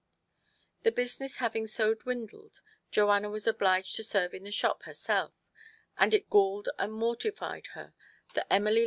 [0.81, 5.35] The business having so dwindled, Joanna was obliged to serve in the shop herself,
[5.95, 7.93] and it galled and mortified her
[8.33, 8.79] that Emily TO PLEASE HIS WIFE.